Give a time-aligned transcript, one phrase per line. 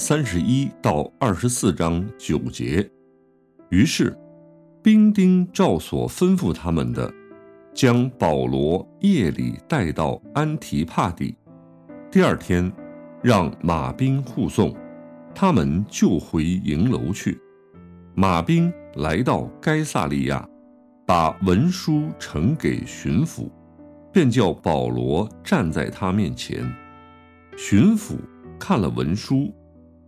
[0.00, 2.90] 三十一到二十四章九节。
[3.68, 4.18] 于是，
[4.82, 7.12] 兵丁照所吩咐他们的，
[7.74, 11.36] 将保罗夜里带到安提帕底。
[12.10, 12.72] 第二天，
[13.22, 14.74] 让马兵护送，
[15.34, 17.38] 他们就回营楼去。
[18.14, 20.48] 马兵来到该萨利亚，
[21.06, 23.50] 把文书呈给巡抚，
[24.10, 26.64] 便叫保罗站在他面前。
[27.54, 28.14] 巡抚
[28.58, 29.52] 看了文书，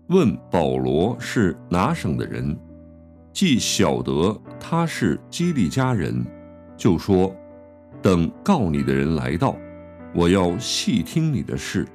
[0.08, 2.56] 问保罗是哪省的人。
[3.32, 6.24] 既晓得他是基利家人，
[6.76, 7.34] 就说
[8.02, 9.56] ：“等告你的人来到，
[10.14, 11.86] 我要细听你的事。”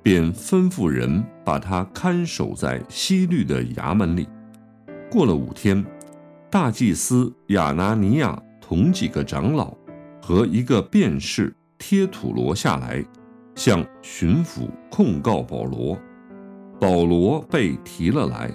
[0.00, 4.26] 便吩咐人把他看守在西律的衙门里。
[5.10, 5.84] 过了五天，
[6.48, 9.76] 大祭司亚拿尼亚同几个长老
[10.22, 13.04] 和一个辩士贴土罗下来，
[13.54, 15.98] 向巡抚控告保罗。
[16.80, 18.50] 保罗被提了来。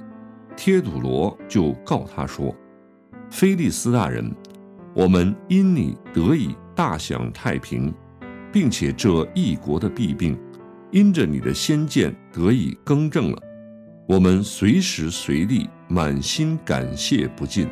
[0.55, 2.55] 贴土罗就告他说
[3.31, 4.31] ：“菲利斯大人，
[4.93, 7.93] 我们因你得以大享太平，
[8.51, 10.37] 并且这一国的弊病，
[10.91, 13.41] 因着你的先见得以更正了。
[14.07, 17.67] 我们随时随地满心感谢不尽，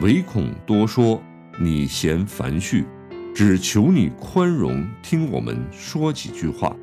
[0.00, 1.22] 唯恐多说，
[1.60, 2.84] 你嫌繁絮，
[3.32, 6.74] 只求你宽容，听我们说几句话。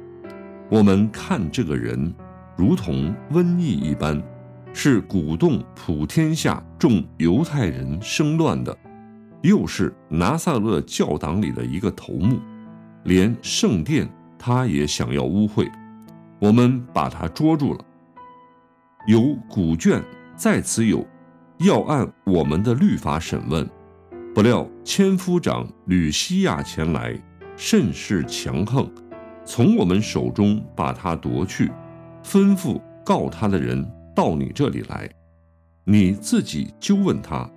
[0.69, 2.13] 我们看这个人，
[2.57, 4.21] 如同瘟疫一般。”
[4.79, 8.77] 是鼓动普天下众犹太人生乱的，
[9.41, 12.39] 又是拿撒勒教党里的一个头目，
[13.05, 15.67] 连圣殿他也想要污秽，
[16.37, 17.79] 我们把他捉住了。
[19.07, 20.03] 有古卷
[20.35, 21.03] 在此有，
[21.59, 23.67] 要按我们的律法审问，
[24.35, 27.19] 不料千夫长吕西亚前来，
[27.55, 28.87] 甚是强横，
[29.43, 31.71] 从我们手中把他夺去，
[32.27, 33.89] 吩咐告他的人。
[34.17, 35.07] 到你这里来，
[35.83, 37.47] 你自己就问他，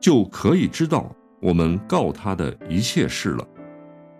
[0.00, 3.48] 就可以知道我们告他的一切事了。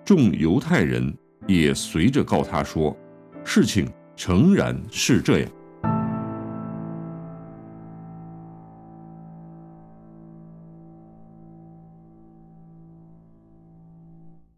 [0.05, 1.13] 众犹太人
[1.49, 2.97] 也随着告他说，
[3.45, 5.51] 事情诚然是这样。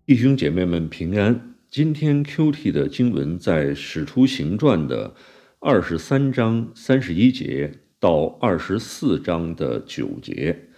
[0.05, 1.54] 弟兄姐妹们平安。
[1.75, 5.13] 今天 Q T 的经文在《使徒行传》的。
[5.59, 10.69] 二十三章三十一节到二十四章的九节，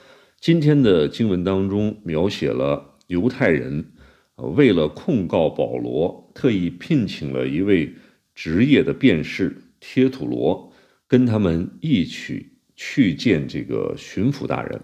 [0.41, 3.93] 今天的经文当中描写了犹太人
[4.37, 7.93] 为了控告保罗，特意聘请了一位
[8.35, 10.73] 职业的辩士贴土罗，
[11.07, 14.81] 跟他们一起去见这个巡抚大人。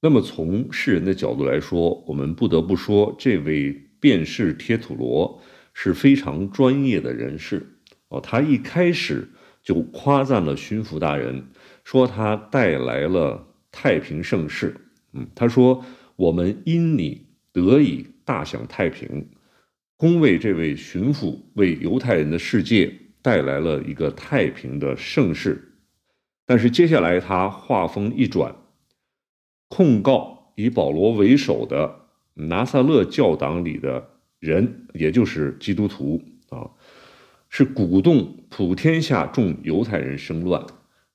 [0.00, 5.40] 那么从世人的角度来说，我们不得不说，这位便是贴土罗
[5.72, 7.78] 是非常专业的人士。
[8.08, 9.30] 哦，他一开始
[9.62, 11.46] 就夸赞了巡抚大人，
[11.84, 14.74] 说他带来了太平盛世。
[15.12, 15.84] 嗯，他说
[16.16, 19.30] 我们因你得以大享太平，
[19.96, 22.92] 恭为这位巡抚为犹太人的世界
[23.22, 25.78] 带来了一个太平的盛世。
[26.44, 28.56] 但是接下来他话锋一转，
[29.68, 32.01] 控告以保罗为首的
[32.34, 36.70] 拿撒勒教党里的人，也就是基督徒啊。
[37.54, 40.64] 是鼓动普天下众犹太人生乱，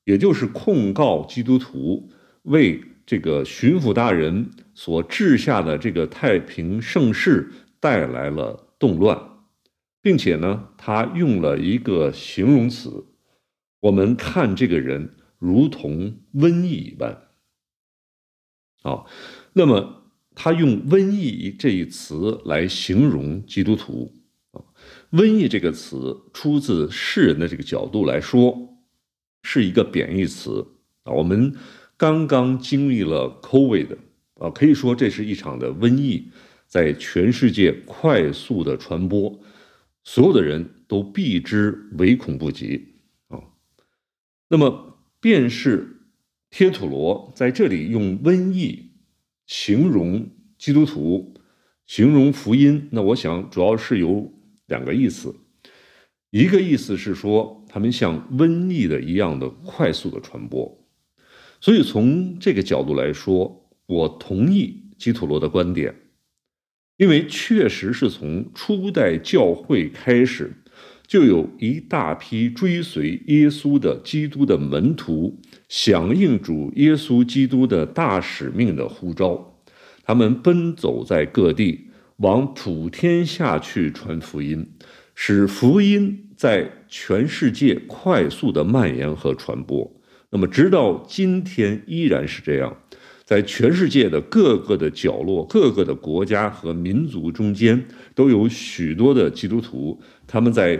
[0.04, 2.08] 也就是控告基督徒
[2.42, 9.20] 为这个巡抚大人所治下的这个太平盛世带来了动乱，
[10.00, 13.06] 并且呢，他用了一个形容词，
[13.80, 17.22] 我们看这个人如同瘟疫一般。
[18.82, 19.06] 啊，
[19.54, 20.07] 那么
[20.40, 24.14] 他用瘟疫这一词来形容基督徒。
[25.10, 28.78] 瘟疫这个词出自世人的这个角度来说，
[29.42, 30.64] 是一个贬义词
[31.02, 31.12] 啊。
[31.12, 31.56] 我们
[31.96, 33.96] 刚刚经历了 COVID
[34.34, 36.30] 啊，可以说这是一场的瘟疫，
[36.68, 39.40] 在全世界快速的传播，
[40.04, 42.94] 所有的人都避之唯恐不及
[43.26, 43.42] 啊。
[44.50, 46.02] 那么，便是
[46.48, 48.87] 贴土罗在这里用瘟疫
[49.48, 51.34] 形容基督徒，
[51.86, 54.32] 形容福音，那我想主要是有。
[54.68, 55.34] 两个意思，
[56.28, 60.86] 一个意思是说，他们像瘟疫的一样的快速的传播。
[61.58, 65.94] 所以从这个角度来说，我同意基土罗的观点，
[66.98, 70.52] 因为确实是从初代教会开始。
[71.08, 79.58] 就有一大批追随耶稣的基督的门徒，响应主耶稣基督的大使命的呼召，
[80.04, 81.86] 他们奔走在各地，
[82.18, 84.68] 往普天下去传福音，
[85.14, 89.90] 使福音在全世界快速的蔓延和传播。
[90.28, 92.76] 那么，直到今天依然是这样，
[93.24, 100.78] 在全世界的各个的角落、各个的国家和民族中间，都有许多的基督徒，他们在。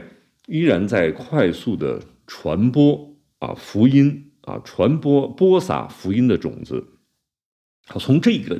[0.48, 6.82] 依然在快速的传播啊福音啊传播播撒福音的种子。
[7.86, 8.58] 好，从这个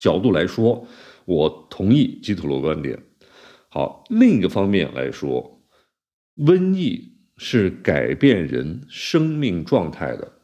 [0.00, 0.84] 角度来说，
[1.26, 3.00] 我同意基督罗观点。
[3.68, 5.64] 好，另一个方面来说，
[6.38, 10.40] 瘟疫是改变人生命状态的。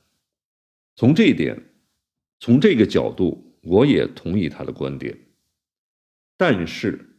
[0.94, 1.60] 从这一点，
[2.38, 5.19] 从这个角度，我也同意他的观点。
[6.37, 7.19] 但是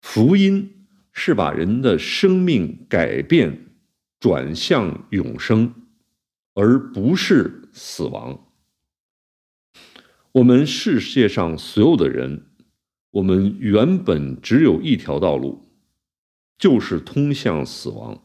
[0.00, 0.77] 福音。
[1.20, 3.66] 是把人的生命改变，
[4.20, 5.74] 转向永生，
[6.54, 8.46] 而不是死亡。
[10.30, 12.46] 我们世界上所有的人，
[13.10, 15.68] 我们原本只有一条道路，
[16.56, 18.24] 就是通向死亡。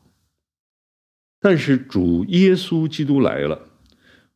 [1.39, 3.69] 但是主耶稣基督来了，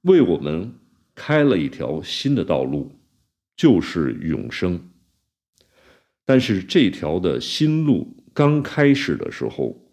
[0.02, 0.74] 为我们
[1.14, 3.00] 开了一条新的道路，
[3.56, 4.90] 就是永生。
[6.26, 8.17] 但是这条的新路。
[8.38, 9.90] 刚开始的时候，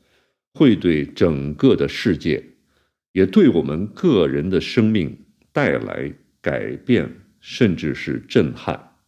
[0.52, 2.44] 会对整个的世界，
[3.12, 5.18] 也对我们个人的生命
[5.50, 6.12] 带来
[6.42, 7.10] 改变，
[7.40, 8.98] 甚至是震撼。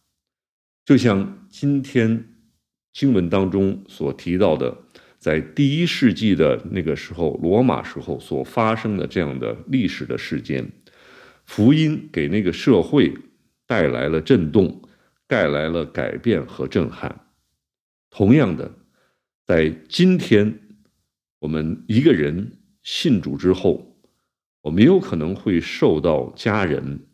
[0.83, 2.29] 就像今天
[2.91, 4.75] 经文当中所提到的，
[5.19, 10.67] 在第一世纪的那个时候，罗马时候所发生的这样的历史的事件，
[11.45, 13.13] 福音给那个社会
[13.67, 14.81] 带来了震动，
[15.27, 17.27] 带来了改变和震撼。
[18.09, 18.71] 同样的。
[19.47, 20.59] 在今天，
[21.39, 23.97] 我们一个人信主之后，
[24.59, 27.07] 我们有可能会受到家人、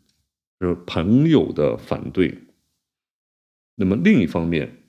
[0.58, 2.36] 就是朋友的反对。
[3.76, 4.82] 那么另一方面，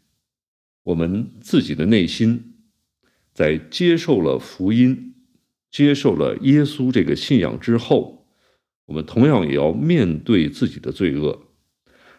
[0.82, 2.56] 我们自己的内心，
[3.32, 5.14] 在接受了福音、
[5.70, 8.26] 接受了耶稣这个信仰之后，
[8.88, 11.44] 我们同样也要面对自己的罪恶，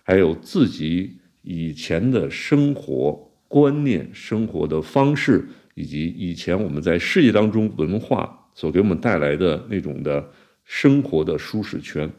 [0.04, 3.25] 还有自己以前的生活。
[3.48, 10.32] 观念、生活的方式，以及以前我们在世界当中文化所给我们带来的那种的
[10.64, 12.10] 生活的舒适圈，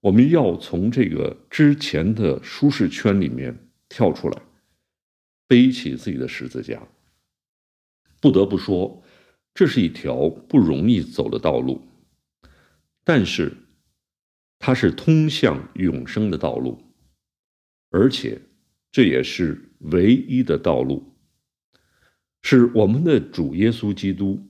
[0.00, 3.56] 我们要从这个之前的舒适圈里面
[3.88, 4.42] 跳出来，
[5.46, 6.82] 背起自己的十字架。
[8.20, 9.02] 不得不说，
[9.54, 11.80] 这是一条不容易走的道路，
[13.04, 13.52] 但是
[14.58, 16.82] 它是通向永生的道路，
[17.90, 18.40] 而且
[18.92, 19.66] 这也是。
[19.84, 21.16] 唯一的道路，
[22.42, 24.46] 是我们的主耶稣基督，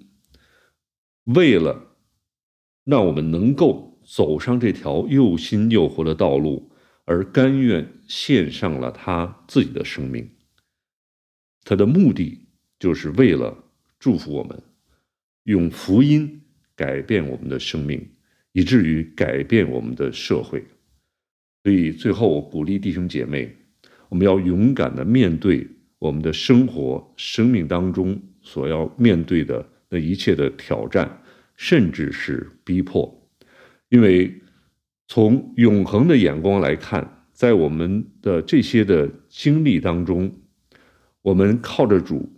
[1.23, 1.95] 为了
[2.83, 6.73] 让我们能够走上这条又新又活的道路，
[7.05, 10.29] 而甘愿献上了他自己的生命。
[11.63, 12.49] 他的目的
[12.81, 13.57] 就是为了
[14.01, 14.61] 祝福我们，
[15.45, 16.43] 用福音
[16.75, 18.05] 改变我们的生命，
[18.51, 20.67] 以至于改变我们的社会。
[21.62, 23.59] 所以，最后我鼓励弟兄姐妹。
[24.11, 25.67] 我们要勇敢的面对
[25.99, 31.23] 我们的生活、生命当中所要面对的那一切的挑战，
[31.57, 33.26] 甚至是逼迫，
[33.88, 34.43] 因为
[35.09, 40.31] 从永恒的眼光来看，在我们的这些的经历当中，
[41.23, 42.29] 我们靠着主，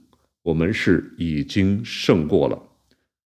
[0.43, 2.63] 我们是已经胜过了。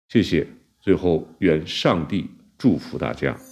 [0.09, 0.47] 谢谢。
[0.81, 3.52] 最后，愿上帝祝福大家。